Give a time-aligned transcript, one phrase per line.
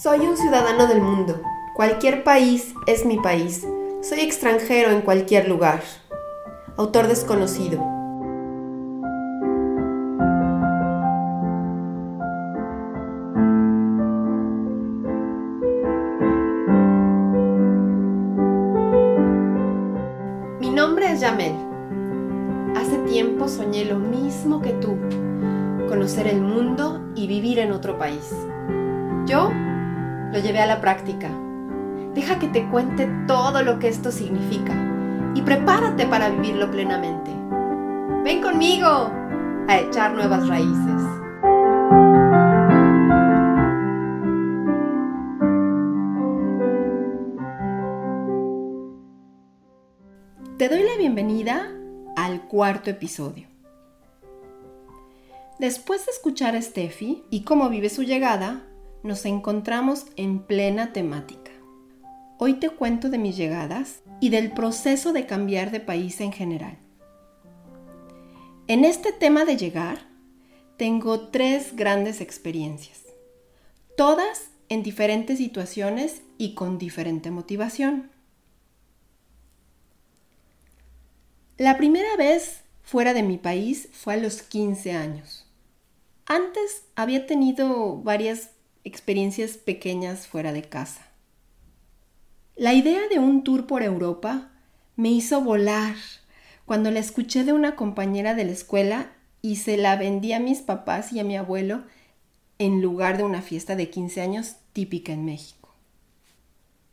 [0.00, 1.42] Soy un ciudadano del mundo.
[1.74, 3.66] Cualquier país es mi país.
[4.00, 5.82] Soy extranjero en cualquier lugar.
[6.76, 7.80] Autor desconocido.
[20.60, 21.56] Mi nombre es Yamel.
[22.76, 24.96] Hace tiempo soñé lo mismo que tú,
[25.88, 28.32] conocer el mundo y vivir en otro país.
[29.26, 29.50] Yo
[30.32, 31.30] lo llevé a la práctica.
[32.14, 34.74] Deja que te cuente todo lo que esto significa
[35.34, 37.30] y prepárate para vivirlo plenamente.
[38.24, 39.10] Ven conmigo
[39.68, 41.02] a echar nuevas raíces.
[50.58, 51.70] Te doy la bienvenida
[52.16, 53.46] al cuarto episodio.
[55.60, 58.67] Después de escuchar a Steffi y cómo vive su llegada,
[59.02, 61.52] nos encontramos en plena temática.
[62.38, 66.78] Hoy te cuento de mis llegadas y del proceso de cambiar de país en general.
[68.66, 70.06] En este tema de llegar,
[70.76, 73.02] tengo tres grandes experiencias,
[73.96, 78.10] todas en diferentes situaciones y con diferente motivación.
[81.56, 85.46] La primera vez fuera de mi país fue a los 15 años.
[86.26, 88.50] Antes había tenido varias
[88.84, 91.06] experiencias pequeñas fuera de casa.
[92.56, 94.50] La idea de un tour por Europa
[94.96, 95.94] me hizo volar
[96.64, 99.12] cuando la escuché de una compañera de la escuela
[99.42, 101.84] y se la vendí a mis papás y a mi abuelo
[102.58, 105.74] en lugar de una fiesta de 15 años típica en México.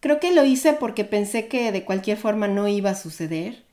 [0.00, 3.64] Creo que lo hice porque pensé que de cualquier forma no iba a suceder,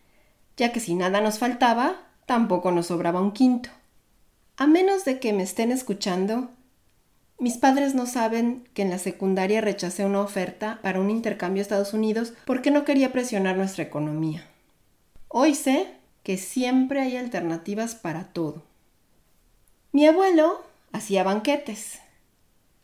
[0.58, 3.70] ya que si nada nos faltaba, tampoco nos sobraba un quinto.
[4.56, 6.50] A menos de que me estén escuchando
[7.40, 11.64] mis padres no saben que en la secundaria rechacé una oferta para un intercambio a
[11.64, 14.48] Estados Unidos porque no quería presionar nuestra economía.
[15.28, 15.88] Hoy sé
[16.24, 18.64] que siempre hay alternativas para todo.
[19.92, 22.00] Mi abuelo hacía banquetes,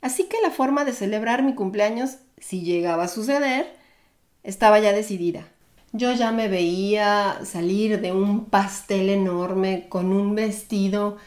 [0.02, 3.74] así que la forma de celebrar mi cumpleaños, si llegaba a suceder,
[4.44, 5.48] estaba ya decidida.
[5.92, 11.18] Yo ya me veía salir de un pastel enorme con un vestido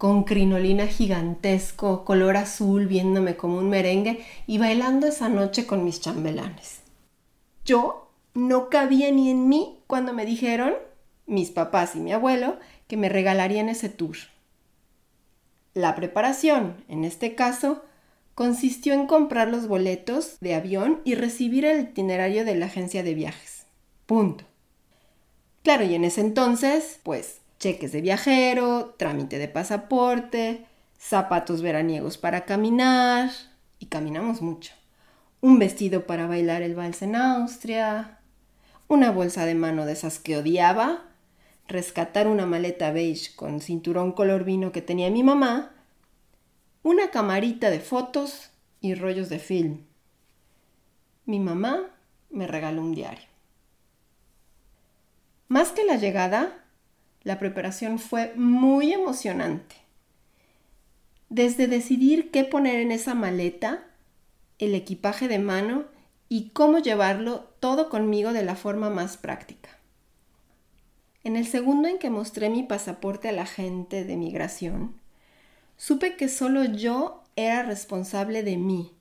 [0.00, 6.00] con crinolina gigantesco, color azul, viéndome como un merengue y bailando esa noche con mis
[6.00, 6.80] chambelanes.
[7.66, 10.72] Yo no cabía ni en mí cuando me dijeron,
[11.26, 14.16] mis papás y mi abuelo, que me regalarían ese tour.
[15.74, 17.84] La preparación, en este caso,
[18.34, 23.12] consistió en comprar los boletos de avión y recibir el itinerario de la agencia de
[23.12, 23.66] viajes.
[24.06, 24.46] Punto.
[25.62, 30.66] Claro, y en ese entonces, pues cheques de viajero, trámite de pasaporte,
[30.98, 33.30] zapatos veraniegos para caminar,
[33.78, 34.72] y caminamos mucho,
[35.40, 38.18] un vestido para bailar el vals en Austria,
[38.88, 41.04] una bolsa de mano de esas que odiaba,
[41.68, 45.72] rescatar una maleta beige con cinturón color vino que tenía mi mamá,
[46.82, 48.50] una camarita de fotos
[48.80, 49.84] y rollos de film.
[51.26, 51.90] Mi mamá
[52.30, 53.28] me regaló un diario.
[55.48, 56.64] Más que la llegada,
[57.22, 59.76] la preparación fue muy emocionante.
[61.28, 63.84] Desde decidir qué poner en esa maleta,
[64.58, 65.84] el equipaje de mano
[66.28, 69.70] y cómo llevarlo todo conmigo de la forma más práctica.
[71.22, 74.94] En el segundo en que mostré mi pasaporte a la gente de migración,
[75.76, 78.92] supe que solo yo era responsable de mí,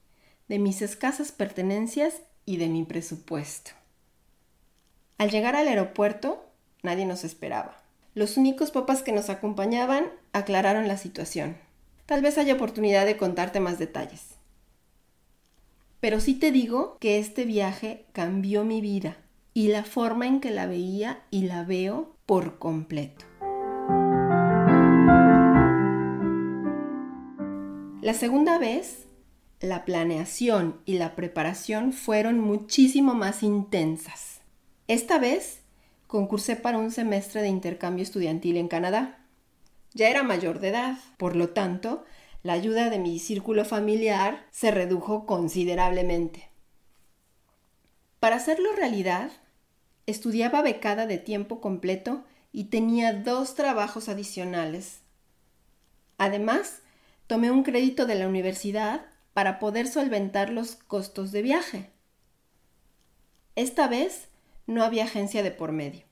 [0.47, 3.71] de mis escasas pertenencias y de mi presupuesto.
[5.17, 6.45] Al llegar al aeropuerto,
[6.83, 7.77] nadie nos esperaba.
[8.19, 11.55] Los únicos papás que nos acompañaban aclararon la situación.
[12.05, 14.35] Tal vez haya oportunidad de contarte más detalles.
[16.01, 19.15] Pero sí te digo que este viaje cambió mi vida
[19.53, 23.23] y la forma en que la veía y la veo por completo.
[28.01, 29.05] La segunda vez,
[29.61, 34.41] la planeación y la preparación fueron muchísimo más intensas.
[34.89, 35.58] Esta vez
[36.09, 39.19] concursé para un semestre de intercambio estudiantil en Canadá.
[39.93, 42.03] Ya era mayor de edad, por lo tanto,
[42.41, 46.49] la ayuda de mi círculo familiar se redujo considerablemente.
[48.19, 49.29] Para hacerlo realidad,
[50.07, 55.01] estudiaba becada de tiempo completo y tenía dos trabajos adicionales.
[56.17, 56.81] Además,
[57.27, 59.05] tomé un crédito de la universidad
[59.35, 61.91] para poder solventar los costos de viaje.
[63.55, 64.29] Esta vez
[64.69, 66.05] no había agencia de por medio.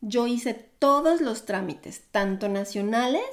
[0.00, 3.24] Yo hice todos los trámites, tanto nacionales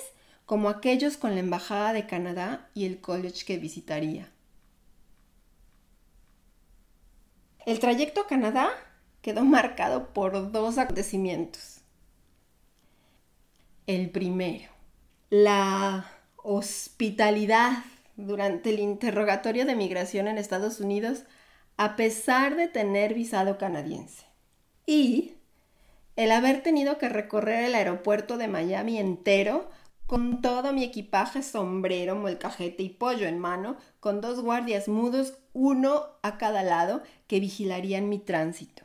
[0.46, 4.30] como aquellos con la Embajada de Canadá y el college que visitaría.
[7.66, 8.70] El trayecto a Canadá
[9.22, 11.82] quedó marcado por dos acontecimientos.
[13.86, 14.70] El primero,
[15.30, 17.84] la hospitalidad
[18.18, 21.24] durante el interrogatorio de migración en Estados Unidos
[21.78, 24.28] a pesar de tener visado canadiense.
[24.88, 25.34] Y
[26.16, 29.70] el haber tenido que recorrer el aeropuerto de Miami entero
[30.08, 36.06] con todo mi equipaje, sombrero, molcajete y pollo en mano, con dos guardias mudos, uno
[36.24, 38.84] a cada lado, que vigilarían mi tránsito.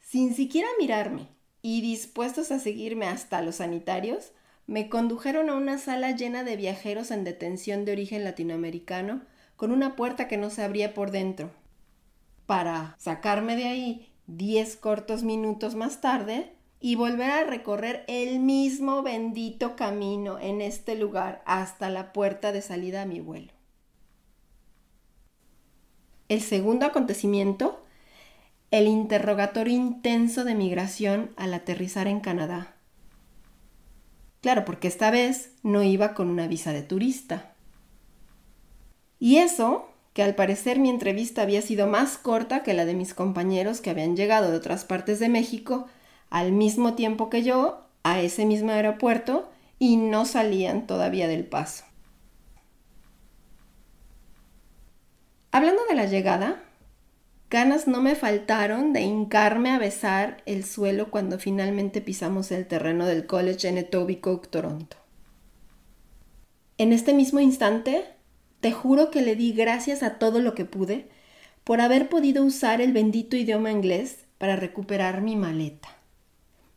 [0.00, 1.28] Sin siquiera mirarme
[1.62, 4.32] y dispuestos a seguirme hasta los sanitarios,
[4.66, 9.22] me condujeron a una sala llena de viajeros en detención de origen latinoamericano,
[9.54, 11.52] con una puerta que no se abría por dentro.
[12.46, 19.02] Para sacarme de ahí diez cortos minutos más tarde y volver a recorrer el mismo
[19.02, 23.52] bendito camino en este lugar hasta la puerta de salida a mi vuelo.
[26.28, 27.84] El segundo acontecimiento,
[28.70, 32.74] el interrogatorio intenso de migración al aterrizar en Canadá.
[34.40, 37.54] Claro, porque esta vez no iba con una visa de turista.
[39.18, 43.12] Y eso, que al parecer mi entrevista había sido más corta que la de mis
[43.12, 45.86] compañeros que habían llegado de otras partes de México
[46.30, 51.84] al mismo tiempo que yo a ese mismo aeropuerto y no salían todavía del paso.
[55.50, 56.62] Hablando de la llegada,
[57.50, 63.06] Ganas no me faltaron de hincarme a besar el suelo cuando finalmente pisamos el terreno
[63.06, 64.96] del college en Etobicoke, Toronto.
[66.78, 68.13] En este mismo instante,
[68.64, 71.06] te juro que le di gracias a todo lo que pude
[71.64, 75.90] por haber podido usar el bendito idioma inglés para recuperar mi maleta,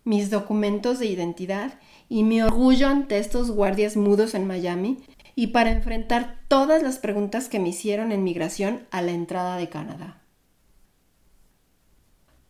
[0.03, 1.79] mis documentos de identidad
[2.09, 4.97] y mi orgullo ante estos guardias mudos en Miami
[5.33, 9.69] y para enfrentar todas las preguntas que me hicieron en migración a la entrada de
[9.69, 10.21] Canadá.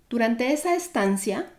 [0.09, 1.53] Durante esa estancia,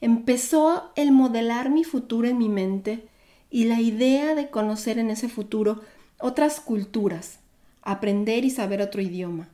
[0.00, 3.08] empezó el modelar mi futuro en mi mente
[3.50, 5.80] y la idea de conocer en ese futuro
[6.22, 7.40] otras culturas,
[7.82, 9.48] aprender y saber otro idioma,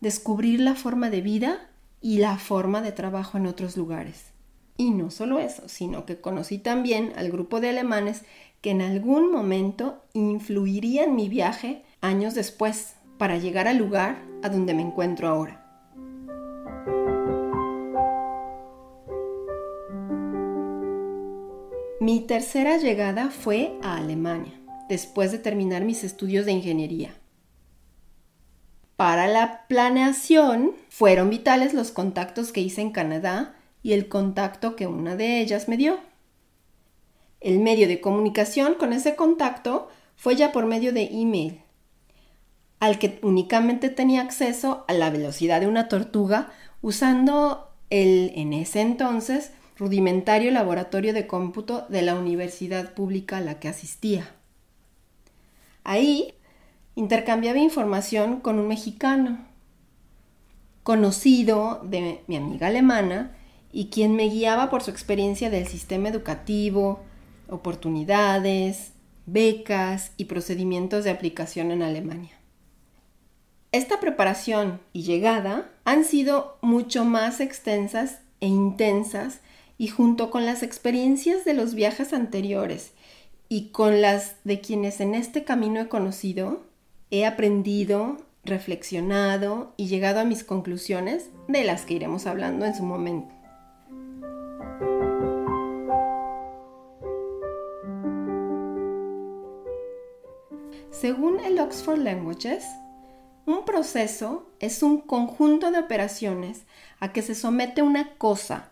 [0.00, 4.26] descubrir la forma de vida y la forma de trabajo en otros lugares.
[4.76, 8.22] Y no solo eso, sino que conocí también al grupo de alemanes
[8.60, 14.74] que en algún momento influirían mi viaje años después para llegar al lugar a donde
[14.74, 15.60] me encuentro ahora.
[22.00, 24.52] Mi tercera llegada fue a Alemania,
[24.88, 27.14] después de terminar mis estudios de ingeniería.
[28.96, 34.86] Para la planeación fueron vitales los contactos que hice en Canadá y el contacto que
[34.86, 35.98] una de ellas me dio.
[37.40, 41.60] El medio de comunicación con ese contacto fue ya por medio de email,
[42.80, 48.80] al que únicamente tenía acceso a la velocidad de una tortuga usando el en ese
[48.80, 54.34] entonces rudimentario laboratorio de cómputo de la universidad pública a la que asistía.
[55.84, 56.34] Ahí
[56.94, 59.38] intercambiaba información con un mexicano,
[60.82, 63.36] conocido de mi amiga alemana
[63.70, 67.00] y quien me guiaba por su experiencia del sistema educativo,
[67.48, 68.92] oportunidades,
[69.26, 72.38] becas y procedimientos de aplicación en Alemania.
[73.72, 79.40] Esta preparación y llegada han sido mucho más extensas e intensas
[79.76, 82.92] y junto con las experiencias de los viajes anteriores
[83.48, 86.62] y con las de quienes en este camino he conocido,
[87.10, 92.82] he aprendido, reflexionado y llegado a mis conclusiones de las que iremos hablando en su
[92.82, 93.34] momento.
[100.90, 102.64] Según el Oxford Languages,
[103.46, 106.62] un proceso es un conjunto de operaciones
[106.98, 108.70] a que se somete una cosa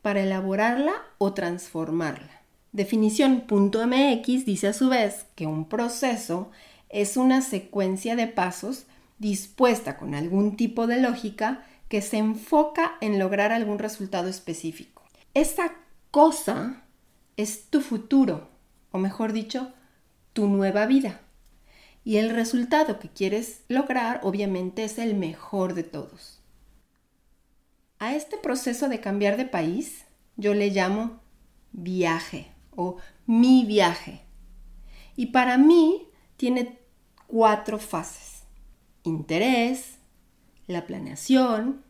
[0.00, 2.33] para elaborarla o transformarla.
[2.74, 6.50] Definición.mx dice a su vez que un proceso
[6.88, 8.86] es una secuencia de pasos
[9.20, 15.04] dispuesta con algún tipo de lógica que se enfoca en lograr algún resultado específico.
[15.34, 15.72] Esa
[16.10, 16.82] cosa
[17.36, 18.48] es tu futuro,
[18.90, 19.72] o mejor dicho,
[20.32, 21.20] tu nueva vida.
[22.02, 26.40] Y el resultado que quieres lograr obviamente es el mejor de todos.
[28.00, 31.20] A este proceso de cambiar de país yo le llamo
[31.70, 34.22] viaje o mi viaje.
[35.16, 36.78] Y para mí tiene
[37.26, 38.44] cuatro fases.
[39.02, 39.98] Interés,
[40.66, 41.84] la planeación,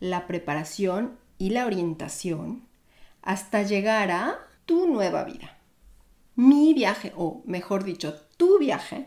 [0.00, 2.66] la preparación y la orientación
[3.22, 5.58] hasta llegar a tu nueva vida.
[6.36, 9.06] Mi viaje, o mejor dicho, tu viaje,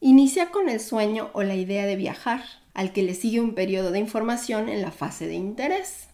[0.00, 2.42] inicia con el sueño o la idea de viajar
[2.74, 6.09] al que le sigue un periodo de información en la fase de interés.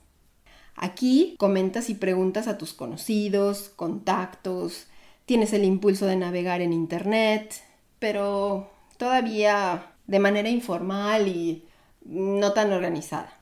[0.77, 4.87] Aquí comentas y preguntas a tus conocidos, contactos,
[5.25, 7.63] tienes el impulso de navegar en Internet,
[7.99, 11.65] pero todavía de manera informal y
[12.05, 13.41] no tan organizada.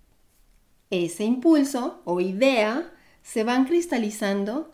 [0.91, 4.73] Ese impulso o idea se van cristalizando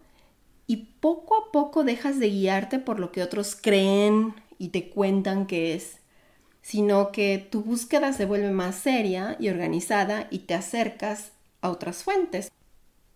[0.66, 5.46] y poco a poco dejas de guiarte por lo que otros creen y te cuentan
[5.46, 5.98] que es,
[6.60, 12.02] sino que tu búsqueda se vuelve más seria y organizada y te acercas a otras
[12.04, 12.50] fuentes.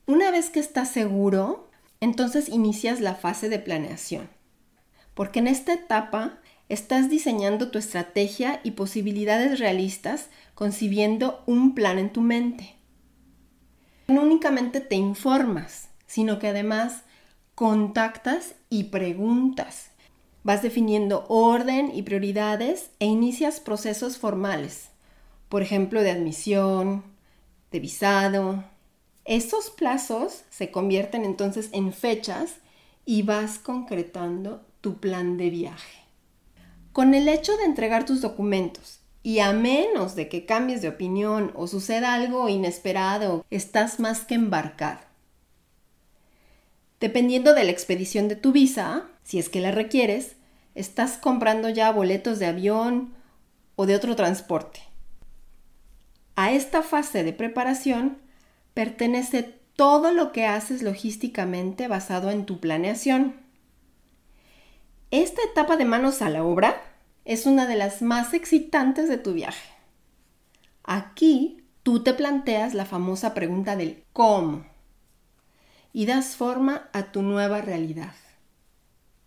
[0.06, 1.70] Una vez que estás seguro,
[2.00, 4.28] entonces inicias la fase de planeación,
[5.14, 12.12] porque en esta etapa estás diseñando tu estrategia y posibilidades realistas concibiendo un plan en
[12.12, 12.74] tu mente.
[14.08, 17.02] No únicamente te informas, sino que además
[17.54, 19.90] contactas y preguntas.
[20.42, 24.90] Vas definiendo orden y prioridades e inicias procesos formales,
[25.48, 27.13] por ejemplo, de admisión,
[27.74, 28.62] de visado.
[29.24, 32.58] Esos plazos se convierten entonces en fechas
[33.04, 36.04] y vas concretando tu plan de viaje.
[36.92, 41.50] Con el hecho de entregar tus documentos y a menos de que cambies de opinión
[41.56, 45.00] o suceda algo inesperado, estás más que embarcado.
[47.00, 50.36] Dependiendo de la expedición de tu visa, si es que la requieres,
[50.76, 53.14] estás comprando ya boletos de avión
[53.74, 54.93] o de otro transporte.
[56.36, 58.18] A esta fase de preparación
[58.74, 63.36] pertenece todo lo que haces logísticamente basado en tu planeación.
[65.10, 66.82] Esta etapa de manos a la obra
[67.24, 69.70] es una de las más excitantes de tu viaje.
[70.82, 74.64] Aquí tú te planteas la famosa pregunta del cómo
[75.92, 78.14] y das forma a tu nueva realidad.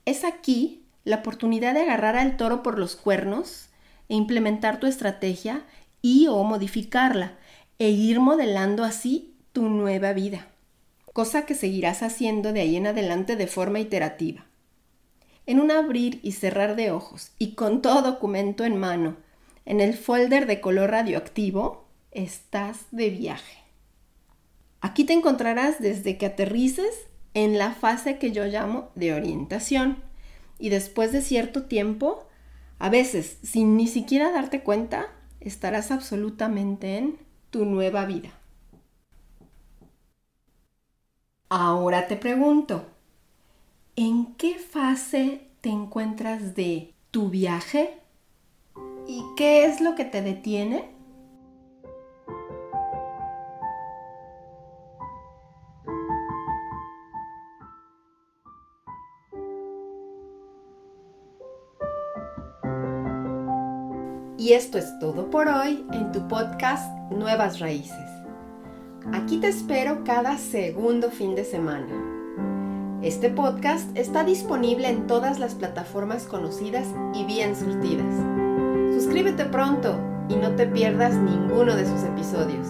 [0.06, 3.70] Es aquí la oportunidad de agarrar al toro por los cuernos
[4.10, 5.66] e implementar tu estrategia
[6.02, 7.38] y o modificarla
[7.80, 10.48] e ir modelando así tu nueva vida,
[11.14, 14.48] cosa que seguirás haciendo de ahí en adelante de forma iterativa
[15.48, 19.16] en un abrir y cerrar de ojos y con todo documento en mano,
[19.66, 23.64] en el folder de color radioactivo, estás de viaje.
[24.82, 30.04] Aquí te encontrarás desde que aterrices en la fase que yo llamo de orientación
[30.60, 32.28] y después de cierto tiempo,
[32.78, 35.08] a veces sin ni siquiera darte cuenta,
[35.42, 37.18] estarás absolutamente en
[37.50, 38.32] tu nueva vida.
[41.50, 42.86] Ahora te pregunto,
[44.00, 47.98] ¿En qué fase te encuentras de tu viaje?
[49.08, 50.97] ¿Y qué es lo que te detiene?
[64.38, 67.98] Y esto es todo por hoy en tu podcast Nuevas Raíces.
[69.12, 73.00] Aquí te espero cada segundo fin de semana.
[73.02, 78.14] Este podcast está disponible en todas las plataformas conocidas y bien surtidas.
[78.94, 82.68] Suscríbete pronto y no te pierdas ninguno de sus episodios.